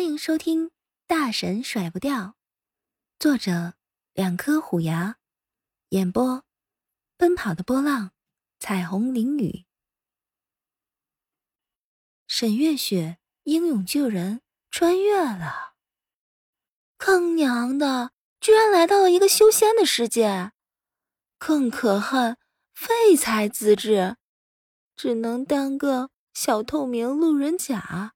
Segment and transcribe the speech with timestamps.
[0.00, 0.68] 欢迎收听
[1.06, 2.16] 《大神甩不掉》，
[3.18, 3.74] 作者
[4.14, 5.18] 两颗虎牙，
[5.90, 6.42] 演播
[7.18, 8.12] 奔跑的波浪，
[8.58, 9.66] 彩虹淋雨。
[12.26, 14.40] 沈月雪英勇救人，
[14.70, 15.74] 穿越了。
[16.96, 20.52] 坑娘的，居然来到了一个修仙的世界！
[21.36, 22.38] 更可恨，
[22.72, 24.16] 废材资质，
[24.96, 28.14] 只能当个小透明路人甲。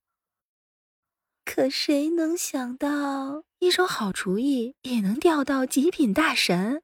[1.44, 6.82] 可谁能想到，一手好厨艺也能钓到极品大神？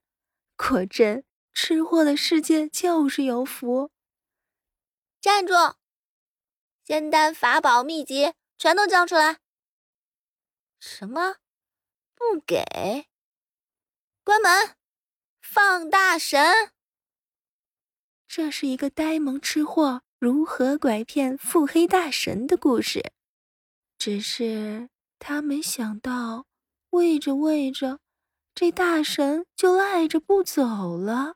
[0.56, 3.90] 果真，吃货的世界就是有福。
[5.20, 5.74] 站住！
[6.84, 9.38] 仙丹法宝秘籍全都交出来！
[10.78, 11.36] 什么？
[12.14, 13.06] 不给？
[14.22, 14.76] 关门！
[15.40, 16.72] 放大神！
[18.28, 23.12] 这是一个呆萌吃货如何拐骗腹黑大神的故事。
[24.00, 26.46] 只是他没想到，
[26.88, 27.98] 喂着喂着，
[28.54, 31.34] 这大神就赖着不走了。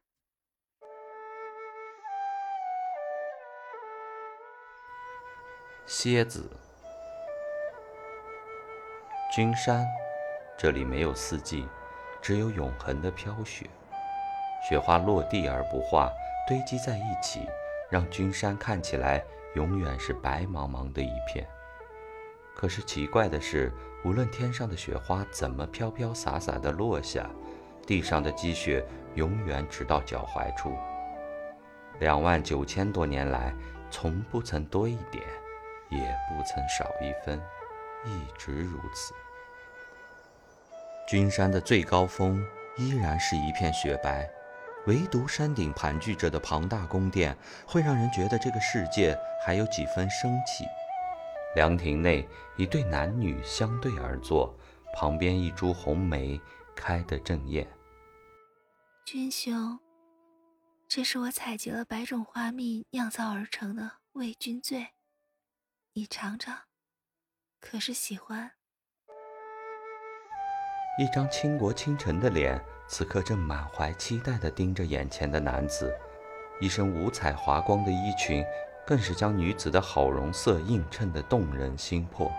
[5.85, 6.49] 蝎子，
[9.31, 9.85] 君山，
[10.57, 11.69] 这里没有四季，
[12.23, 13.69] 只有永恒的飘雪。
[14.67, 16.11] 雪花落地而不化，
[16.49, 17.47] 堆积在一起，
[17.91, 19.23] 让君山看起来
[19.55, 21.47] 永远是白茫茫的一片。
[22.55, 23.73] 可是奇怪的是，
[24.05, 27.29] 无论天上的雪花怎么飘飘洒洒地落下，
[27.87, 30.75] 地上的积雪永远只到脚踝处。
[32.01, 33.55] 两万九千多年来，
[33.91, 35.23] 从不曾多一点，
[35.91, 37.41] 也不曾少一分，
[38.05, 39.13] 一直如此。
[41.07, 42.43] 君山的最高峰
[42.77, 44.29] 依然是一片雪白，
[44.87, 50.65] 唯独山顶盘踞着的庞大宫殿，会让人觉得这个世界还有几分生气。
[51.55, 54.55] 凉亭内，一对男女相对而坐，
[54.95, 56.41] 旁边一株红梅
[56.75, 57.67] 开得正艳。
[59.05, 59.79] 君兄，
[60.89, 64.89] 这是我采集了百种花蜜酿造而成的为君醉，
[65.93, 66.57] 你尝尝，
[67.61, 68.53] 可是喜欢？
[70.99, 75.93] 一张倾国倾城的脸，此刻正满怀期待地盯着眼前的男子，
[76.61, 78.45] 一身五彩华光的衣裙。
[78.87, 82.31] 更是将女子的好容色映衬得动人心魄。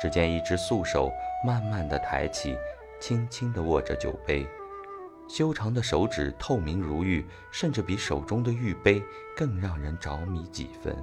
[0.00, 1.10] 只见一只素手
[1.44, 2.58] 慢慢地抬起，
[3.00, 4.46] 轻轻地握着酒杯，
[5.28, 9.02] 修长的手指透明如玉，甚至比手中的玉杯
[9.36, 10.96] 更让人着迷几分。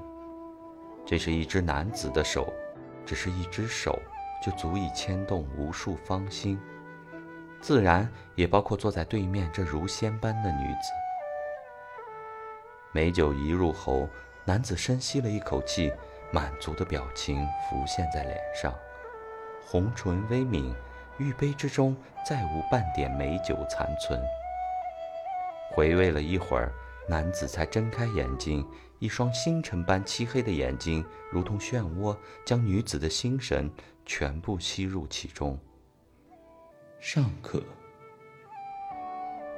[1.06, 2.54] 这是一只男子的手，
[3.06, 3.98] 只是一只手
[4.44, 6.60] 就足以牵动无数芳心，
[7.60, 10.92] 自然也包括坐在对面这如仙般的女子。
[12.92, 14.08] 美酒一入喉。
[14.46, 15.92] 男子深吸了一口气，
[16.32, 18.74] 满足的表情浮现在脸上，
[19.66, 20.76] 红唇微抿，
[21.18, 21.96] 玉杯之中
[22.26, 24.22] 再无半点美酒残存。
[25.72, 26.74] 回味了一会儿，
[27.08, 28.68] 男子才睁开眼睛，
[29.00, 32.16] 一双星辰般漆黑的眼睛如同漩涡，
[32.46, 33.72] 将女子的心神
[34.06, 35.58] 全部吸入其中。
[37.00, 37.64] 上课，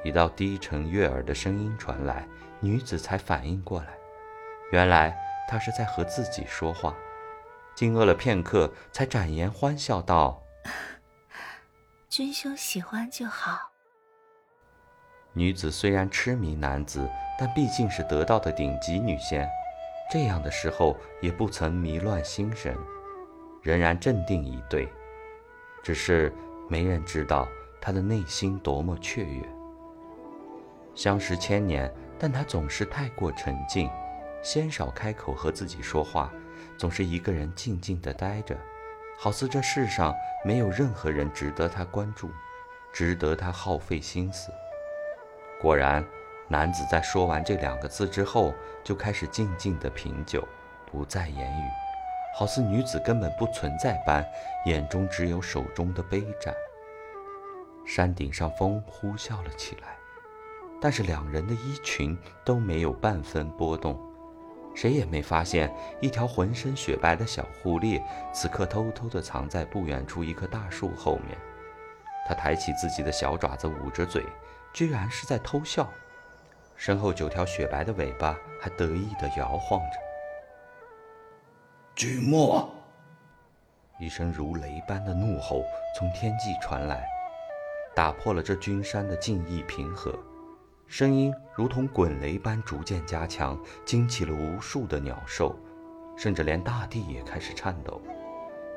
[0.04, 2.28] 一道低沉悦耳的声音传来，
[2.60, 3.98] 女子才反应过来。
[4.72, 5.16] 原来
[5.48, 6.96] 他是在和自己说话，
[7.76, 10.42] 惊愕了片刻，才展颜欢笑道
[12.10, 13.72] ：“君兄喜欢就好。”
[15.34, 19.48] 女子虽然痴迷男子，但毕竟是得道的顶级女仙，
[20.10, 22.76] 这样的时候也不曾迷乱心神，
[23.62, 24.88] 仍然镇定以对。
[25.84, 26.34] 只是
[26.70, 27.48] 没人知道
[27.80, 29.44] 她的内心多么雀跃。
[30.96, 33.90] 相识千年，但她总是太过沉静。
[34.46, 36.32] 鲜少开口和自己说话，
[36.78, 38.56] 总是一个人静静地待着，
[39.18, 40.14] 好似这世上
[40.46, 42.30] 没有任何人值得他关注，
[42.94, 44.52] 值得他耗费心思。
[45.60, 46.06] 果然，
[46.48, 48.54] 男子在说完这两个字之后，
[48.84, 50.48] 就开始静静地品酒，
[50.92, 51.64] 不再言语，
[52.38, 54.24] 好似女子根本不存在般，
[54.68, 56.54] 眼中只有手中的杯盏。
[57.84, 59.98] 山顶上风呼啸了起来，
[60.80, 64.00] 但是两人的衣裙都没有半分波动。
[64.76, 68.02] 谁也没发现，一条浑身雪白的小狐狸
[68.34, 71.38] 此刻偷偷地藏在不远处一棵大树后面。
[72.28, 74.24] 它抬起自己的小爪子，捂着嘴，
[74.74, 75.90] 居然是在偷笑。
[76.76, 79.98] 身后九条雪白的尾巴还得意地摇晃着。
[81.96, 82.70] 君莫！
[83.98, 85.64] 一声如雷般的怒吼
[85.98, 87.08] 从天际传来，
[87.96, 90.14] 打破了这君山的静谧平和。
[90.88, 95.58] 声音如同滚雷般逐渐加强，惊起了无数的鸟兽，
[96.16, 98.02] 甚至连大地也开始颤抖。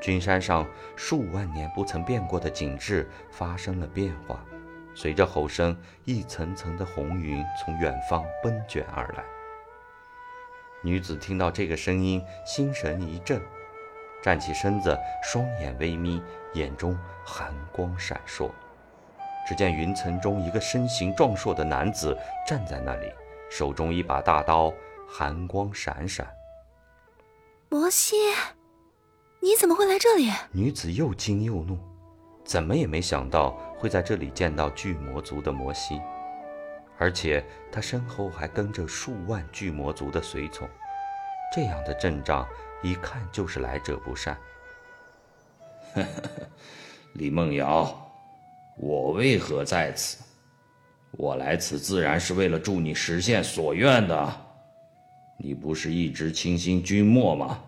[0.01, 0.67] 君山上
[0.97, 4.45] 数万年不曾变过的景致发生了变化，
[4.95, 9.25] 随着吼声，一层层的红云从远方奔卷而来。
[10.83, 13.41] 女子听到这个声音，心神一震，
[14.23, 16.23] 站起身子，双眼微眯，
[16.55, 18.51] 眼中寒光闪烁。
[19.47, 23.13] 只见云层中一个身形壮硕的男子站在那里，
[23.51, 24.73] 手中一把大刀，
[25.09, 26.27] 寒光闪闪。
[27.69, 28.17] 摩西。
[29.41, 30.33] 你怎么会来这里？
[30.51, 31.79] 女子又惊又怒，
[32.45, 36.01] 怎么也没想到会在这里见到巨魔族的摩西，
[36.99, 40.69] 而且他身后还跟着数万巨魔族的随从，
[41.55, 42.49] 这样的阵仗
[42.83, 44.37] 一看就是来者不善。
[47.13, 48.08] 李梦瑶，
[48.79, 50.23] 我为何在此？
[51.11, 54.33] 我来此自然是为了助你实现所愿的。
[55.39, 57.61] 你不是一直倾心君莫吗？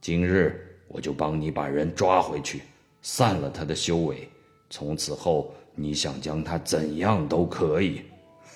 [0.00, 2.62] 今日我就帮你把人抓回去，
[3.02, 4.28] 散了他的修为。
[4.70, 8.02] 从此后，你想将他怎样都可以。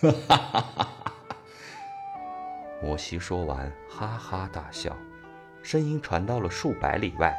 [0.01, 1.15] 哈哈哈哈哈！
[2.83, 4.97] 摩西说完，哈哈大笑，
[5.63, 7.37] 声音传到了数百里外，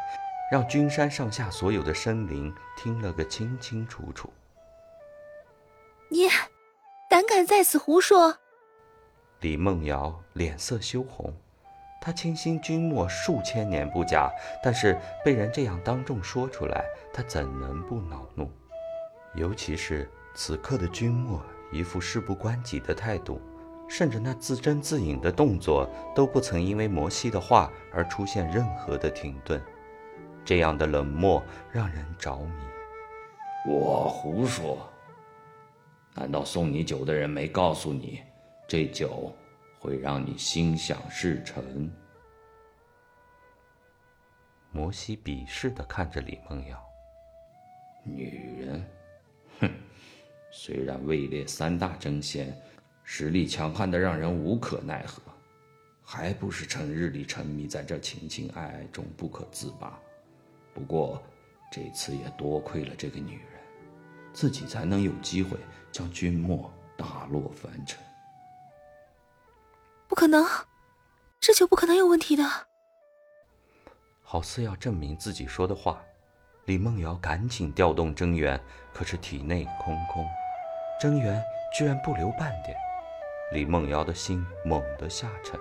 [0.51, 4.29] 让君山上下所有的生灵听了个清清楚楚。
[6.09, 6.27] 你
[7.09, 8.37] 胆敢在此胡说？
[9.39, 11.33] 李梦瑶脸色羞红。
[12.01, 14.29] 她倾心君莫数千年不假，
[14.61, 16.83] 但是被人这样当众说出来，
[17.13, 18.51] 她怎能不恼怒？
[19.35, 23.39] 尤其是此刻的君莫一副事不关己的态度，
[23.87, 29.61] 甚至那自斟自饮的动作都不曾因为摩西的话而出现任何的停顿。
[30.43, 32.53] 这样的冷漠让人着迷。
[33.67, 34.87] 我胡说？
[36.13, 38.21] 难道送你酒的人没告诉你，
[38.67, 39.35] 这酒？
[39.79, 41.91] 会让你心想事成。
[44.71, 46.79] 摩西鄙视的看着李梦瑶，
[48.03, 48.85] 女人，
[49.59, 49.71] 哼，
[50.51, 52.55] 虽然位列三大争先，
[53.03, 55.19] 实力强悍的让人无可奈何，
[56.03, 59.99] 还不是成日里沉迷在这情情爱爱中不可自拔。
[60.73, 61.21] 不过
[61.71, 63.61] 这次也多亏了这个女人，
[64.33, 65.57] 自己才能有机会
[65.91, 68.01] 将君莫打落凡尘。
[70.07, 70.45] 不可能，
[71.39, 72.43] 这酒不可能有问题的。
[74.21, 76.01] 好似要证明自己说的话，
[76.65, 78.61] 李梦瑶赶紧调动真元，
[78.93, 80.25] 可是体内空空，
[80.99, 81.41] 真元
[81.77, 82.77] 居然不留半点。
[83.53, 85.59] 李梦瑶的心猛地下沉，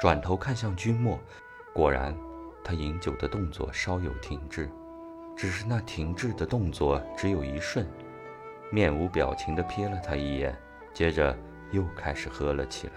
[0.00, 1.18] 转头看向君莫，
[1.74, 2.16] 果然，
[2.64, 4.70] 他饮酒的动作稍有停滞，
[5.36, 7.86] 只是那停滞的动作只有一瞬，
[8.72, 10.56] 面无表情地瞥了他一眼，
[10.94, 11.36] 接着
[11.70, 12.94] 又开始喝了起来。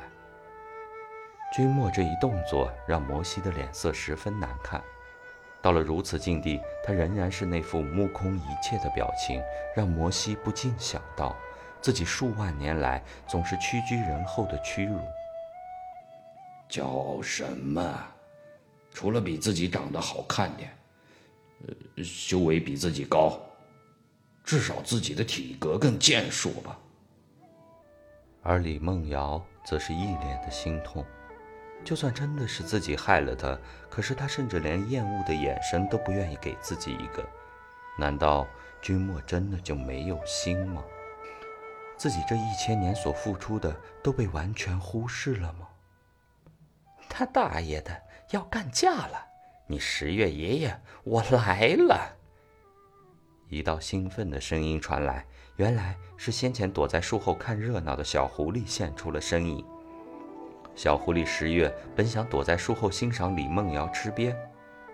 [1.54, 4.82] 君莫这一动作让摩西的脸色十分难看。
[5.62, 9.42] 到了如此境地，他仍然是那副目空一切的表情，
[9.76, 11.36] 让摩西不禁想到
[11.82, 15.00] 自己数万年来总是屈居人后的屈辱。
[16.70, 18.08] 骄傲什么？
[18.98, 20.76] 除了比自己长得好看点，
[21.68, 23.40] 呃，修为比自己高，
[24.44, 26.80] 至少自己的体格更健硕吧。
[28.42, 31.06] 而李梦瑶则是一脸的心痛。
[31.86, 33.56] 就算真的是自己害了他，
[33.88, 37.24] 可是他甚至连厌恶的眼神都不愿意给自己一个。
[38.00, 38.48] 难道
[38.82, 40.84] 君莫真的就没有心吗？
[41.98, 45.68] 自己这一千年所付出的都被完全忽视了吗？
[47.08, 49.26] 他大爷的，要干架了！
[49.68, 52.16] 你十月爷爷，我来了！
[53.50, 59.66] 一道兴奋的声音传来，原来是先前躲在树后看热闹的小狐狸现出了身影。
[60.76, 64.36] 小狐狸十月本想躲在树后欣赏李梦瑶吃瘪，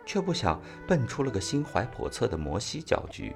[0.05, 3.35] 却不想蹦出了个心怀叵测的摩西搅局。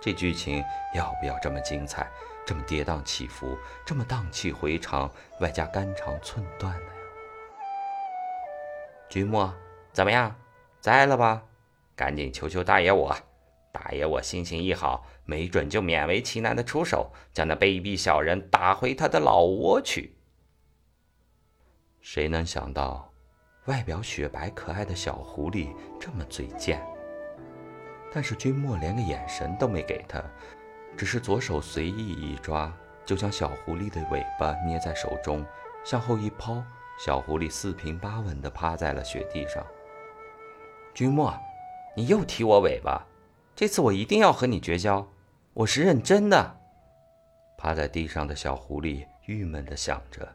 [0.00, 0.62] 这剧情
[0.94, 2.08] 要不要这么精彩，
[2.46, 6.92] 这么跌宕起伏，这么荡气回肠，外加肝肠寸断呢
[9.12, 9.52] 君莫，
[9.92, 10.34] 怎么样，
[10.80, 11.42] 栽了吧？
[11.94, 13.14] 赶紧求求大爷我，
[13.70, 20.16] 大爷我心情一好，没准就勉为其难的出手，将那卑鄙小人打回他的老窝去。
[22.00, 23.12] 谁能想到，
[23.66, 25.68] 外表雪白可爱的小狐狸
[26.00, 26.82] 这么嘴贱？
[28.10, 30.24] 但是君莫连个眼神都没给他，
[30.96, 35.44] 只是左手随意一抓，就将小狐狸的尾巴捏在手中，
[35.84, 36.64] 向后一抛，
[36.98, 39.64] 小狐狸四平八稳地趴在了雪地上。
[40.94, 41.34] 君莫，
[41.96, 43.06] 你又踢我尾巴，
[43.56, 45.08] 这次我一定要和你绝交，
[45.54, 46.56] 我是认真的。
[47.58, 50.28] 趴在地上的小狐狸郁闷地想着。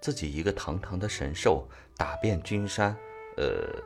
[0.00, 2.96] 自己一个堂堂的神兽打遍君山，
[3.36, 3.80] 呃，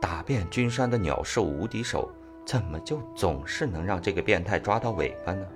[0.00, 2.10] 打遍君山的鸟兽无敌手，
[2.46, 5.46] 怎么就总是能让这个变态抓到尾巴呢？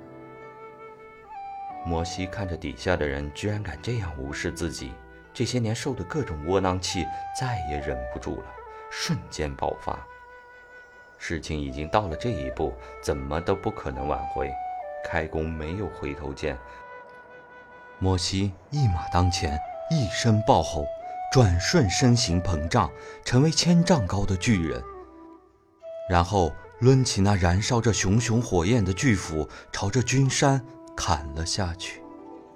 [1.86, 4.92] 摩西看着底下的人居然敢这样无视自己，
[5.34, 7.04] 这些年受的各种窝囊气
[7.38, 8.46] 再也忍不住了，
[8.88, 9.98] 瞬间爆发。
[11.18, 12.72] 事情已经到了这一步，
[13.02, 14.50] 怎么都不可能挽回。
[15.04, 16.56] 开弓没有回头箭。
[17.98, 19.58] 摩西一马当前，
[19.90, 20.86] 一声暴吼，
[21.32, 22.90] 转瞬身形膨胀，
[23.24, 24.82] 成为千丈高的巨人。
[26.08, 30.64] 然后抡起那燃烧着熊熊火焰的巨斧，朝着君山
[30.96, 32.02] 砍了下去。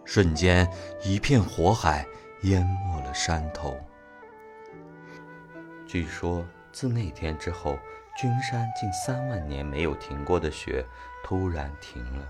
[0.04, 0.70] 瞬间，
[1.02, 2.06] 一片火海
[2.42, 3.78] 淹没了山头。
[5.86, 7.78] 据说，自那天之后，
[8.16, 10.84] 君山近三万年没有停过的雪，
[11.24, 12.28] 突然停了。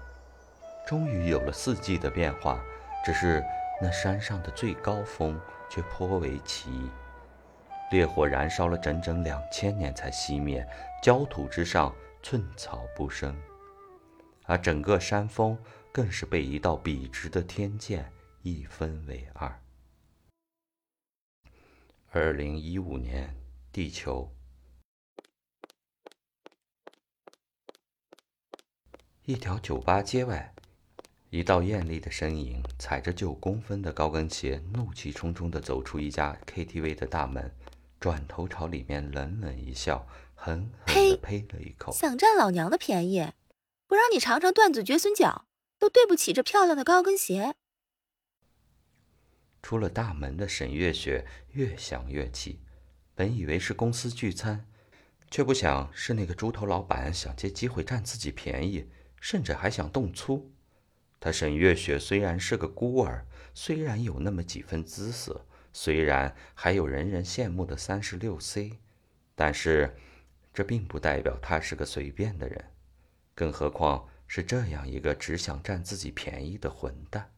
[0.86, 2.58] 终于有了四季的变化，
[3.04, 3.44] 只是
[3.82, 5.38] 那山上的最高峰
[5.68, 6.88] 却颇为奇异。
[7.90, 10.66] 烈火燃烧了整整两千年才熄灭，
[11.02, 13.36] 焦土之上寸草不生，
[14.46, 15.58] 而整个山峰
[15.92, 18.02] 更是被一道笔直的天堑
[18.42, 19.60] 一分为二。
[22.10, 23.36] 二零一五年，
[23.70, 24.34] 地球，
[29.26, 30.54] 一条酒吧街外。
[31.28, 37.54] 一道艳丽的身影，踩着九公分的高跟鞋，怒气冲冲地走出一家 KTV 的大门，
[38.00, 43.32] 转头朝里面冷冷一笑，狠狠地呸了一口：“想占老娘的便宜，
[43.86, 45.44] 不让你尝尝断子绝孙脚，
[45.78, 47.54] 都对不起这漂亮的高跟鞋。”
[49.62, 52.60] 出了大门的沈月雪越想越气，
[53.14, 54.66] 本以为是公司聚餐，
[55.30, 58.88] 却不想是那个猪头老板想借机会占自己便宜，
[59.20, 60.52] 甚至还想动粗。
[61.20, 68.78] 他沈月雪虽然是个孤儿，虽然有那么几分姿色，虽然还有人人羡慕的三十六 C，
[69.34, 69.96] 但是
[70.54, 72.64] 这并不代表他是个随便的人，
[73.34, 77.32] 更何况是这样一个只想占自己便宜的混蛋。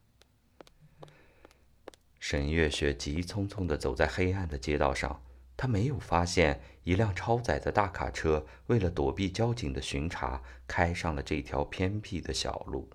[2.21, 5.23] 沈月雪急匆匆地走在黑暗的街道上，
[5.57, 12.91] 她没有发现一辆超载的大卡车为了躲避交警的巡查，开上了这条偏僻的小路。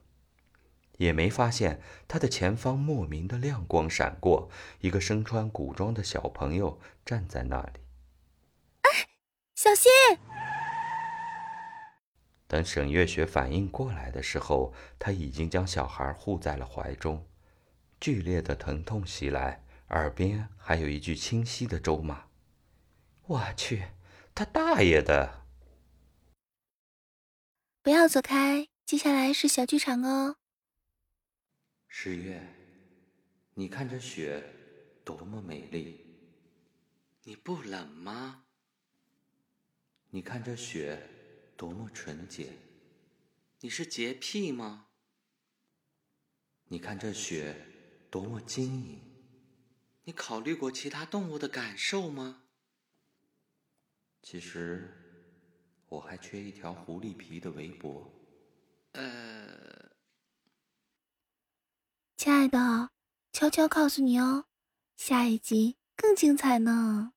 [0.98, 4.48] 也没发现她的前方莫名的亮光闪过，
[4.80, 7.80] 一个身穿古装的小朋友站在那里。
[8.82, 9.08] 哎，
[9.56, 9.90] 小心！
[12.46, 17.26] 等沈月雪反应过来的时候，她已经将小孩护在了怀中。
[17.98, 22.28] 剧烈的疼痛袭来，耳边还有一句清晰的咒骂
[23.26, 23.88] ：“我去，
[24.34, 25.46] 他大爷的！”
[27.82, 30.36] 不要走开，接下来是小剧场哦。
[31.88, 32.42] 十月，
[33.54, 34.44] 你看这雪
[35.04, 36.04] 多么美丽，
[37.22, 38.44] 你不冷吗？
[40.10, 41.08] 你看这雪
[41.56, 42.52] 多么纯洁，
[43.60, 44.88] 你是洁癖吗？
[46.68, 47.56] 你看这雪
[48.10, 49.00] 多么晶莹，
[50.04, 52.44] 你考虑过其他动物的感受吗？
[54.22, 54.92] 其实，
[55.88, 58.12] 我还缺一条狐狸皮的围脖。
[58.92, 59.90] 呃。
[62.16, 62.90] 亲爱的，
[63.32, 64.46] 悄悄告诉你哦，
[64.96, 67.12] 下一集更精彩呢。